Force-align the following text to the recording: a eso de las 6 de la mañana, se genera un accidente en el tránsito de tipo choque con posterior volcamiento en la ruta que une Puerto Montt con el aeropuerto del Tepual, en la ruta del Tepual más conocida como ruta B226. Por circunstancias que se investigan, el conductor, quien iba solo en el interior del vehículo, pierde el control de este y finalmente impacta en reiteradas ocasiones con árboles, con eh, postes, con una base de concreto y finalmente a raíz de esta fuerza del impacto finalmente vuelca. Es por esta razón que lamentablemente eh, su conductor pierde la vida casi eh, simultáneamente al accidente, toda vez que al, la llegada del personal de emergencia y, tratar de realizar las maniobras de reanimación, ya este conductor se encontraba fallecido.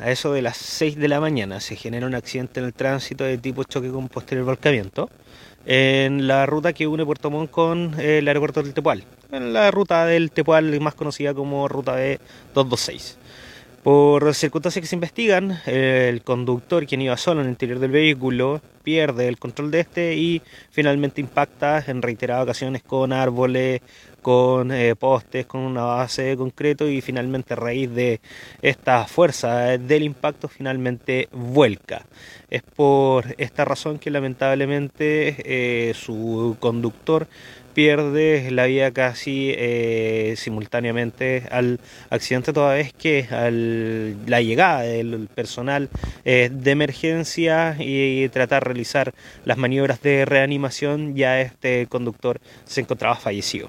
a 0.00 0.10
eso 0.10 0.32
de 0.32 0.42
las 0.42 0.56
6 0.56 0.96
de 0.96 1.08
la 1.08 1.20
mañana, 1.20 1.60
se 1.60 1.76
genera 1.76 2.06
un 2.06 2.14
accidente 2.14 2.60
en 2.60 2.66
el 2.66 2.72
tránsito 2.72 3.24
de 3.24 3.38
tipo 3.38 3.64
choque 3.64 3.90
con 3.90 4.08
posterior 4.08 4.46
volcamiento 4.46 5.10
en 5.66 6.26
la 6.26 6.46
ruta 6.46 6.72
que 6.72 6.86
une 6.86 7.04
Puerto 7.04 7.30
Montt 7.30 7.50
con 7.50 7.94
el 8.00 8.26
aeropuerto 8.26 8.62
del 8.62 8.72
Tepual, 8.72 9.04
en 9.30 9.52
la 9.52 9.70
ruta 9.70 10.06
del 10.06 10.30
Tepual 10.30 10.80
más 10.80 10.94
conocida 10.94 11.34
como 11.34 11.68
ruta 11.68 11.96
B226. 11.96 13.16
Por 13.82 14.34
circunstancias 14.34 14.82
que 14.82 14.86
se 14.88 14.96
investigan, 14.96 15.58
el 15.64 16.22
conductor, 16.22 16.86
quien 16.86 17.00
iba 17.00 17.16
solo 17.16 17.40
en 17.40 17.46
el 17.46 17.52
interior 17.52 17.78
del 17.78 17.90
vehículo, 17.90 18.60
pierde 18.82 19.28
el 19.28 19.38
control 19.38 19.70
de 19.70 19.80
este 19.80 20.14
y 20.16 20.42
finalmente 20.70 21.20
impacta 21.20 21.82
en 21.86 22.02
reiteradas 22.02 22.44
ocasiones 22.44 22.82
con 22.82 23.12
árboles, 23.12 23.80
con 24.20 24.70
eh, 24.72 24.94
postes, 24.96 25.46
con 25.46 25.60
una 25.60 25.84
base 25.84 26.22
de 26.22 26.36
concreto 26.36 26.88
y 26.88 27.00
finalmente 27.00 27.54
a 27.54 27.56
raíz 27.56 27.90
de 27.90 28.20
esta 28.62 29.06
fuerza 29.06 29.78
del 29.78 30.02
impacto 30.02 30.48
finalmente 30.48 31.28
vuelca. 31.32 32.06
Es 32.50 32.62
por 32.62 33.34
esta 33.38 33.64
razón 33.64 33.98
que 33.98 34.10
lamentablemente 34.10 35.36
eh, 35.44 35.94
su 35.94 36.56
conductor 36.60 37.28
pierde 37.72 38.50
la 38.50 38.66
vida 38.66 38.90
casi 38.90 39.52
eh, 39.56 40.34
simultáneamente 40.36 41.44
al 41.52 41.78
accidente, 42.10 42.52
toda 42.52 42.74
vez 42.74 42.92
que 42.92 43.28
al, 43.30 44.28
la 44.28 44.42
llegada 44.42 44.80
del 44.80 45.28
personal 45.32 45.88
de 46.24 46.70
emergencia 46.70 47.76
y, 47.78 48.28
tratar 48.30 48.66
de 48.66 48.69
realizar 48.72 49.12
las 49.44 49.58
maniobras 49.58 50.00
de 50.00 50.24
reanimación, 50.24 51.14
ya 51.14 51.40
este 51.40 51.86
conductor 51.86 52.40
se 52.64 52.80
encontraba 52.80 53.16
fallecido. 53.16 53.68